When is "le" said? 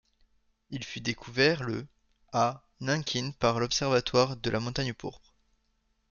1.61-1.85